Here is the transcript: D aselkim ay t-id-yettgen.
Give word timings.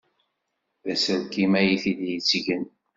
D 0.85 0.87
aselkim 0.93 1.53
ay 1.59 1.71
t-id-yettgen. 1.83 2.65